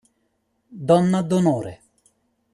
Donna 0.87 1.21
d'onore 1.21 1.73